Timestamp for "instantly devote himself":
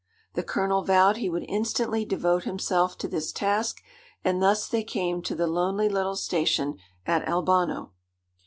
1.47-2.97